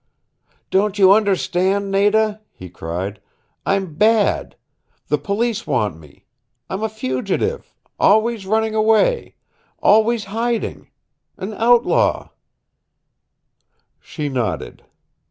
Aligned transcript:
"Don't 0.71 0.97
you 0.97 1.11
understand, 1.11 1.91
Nada?" 1.91 2.41
he 2.51 2.71
cried. 2.71 3.21
"I'm 3.67 3.93
bad. 3.93 4.55
The 5.09 5.19
police 5.19 5.67
want 5.67 5.99
me. 5.99 6.25
I'm 6.71 6.81
a 6.81 6.89
fugitive 6.89 7.75
always 7.99 8.47
running 8.47 8.73
away, 8.73 9.35
always 9.77 10.23
hiding 10.25 10.89
an 11.37 11.53
outlaw" 11.53 12.29
She 14.01 14.27
nodded. 14.27 14.83